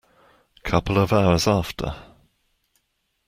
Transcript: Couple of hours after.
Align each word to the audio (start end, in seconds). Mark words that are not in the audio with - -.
Couple 0.63 0.97
of 0.97 1.13
hours 1.13 1.47
after. 1.47 1.95